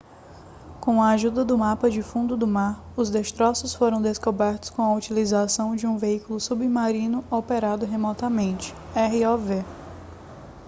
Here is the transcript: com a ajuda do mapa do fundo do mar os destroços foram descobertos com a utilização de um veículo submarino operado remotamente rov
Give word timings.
com 0.79 0.99
a 0.99 1.09
ajuda 1.09 1.45
do 1.45 1.55
mapa 1.55 1.87
do 1.87 2.01
fundo 2.01 2.35
do 2.35 2.47
mar 2.47 2.83
os 2.97 3.11
destroços 3.11 3.75
foram 3.75 4.01
descobertos 4.01 4.71
com 4.71 4.81
a 4.81 4.95
utilização 4.95 5.75
de 5.75 5.85
um 5.85 5.95
veículo 5.95 6.39
submarino 6.39 7.23
operado 7.29 7.85
remotamente 7.85 8.73
rov 8.95 9.63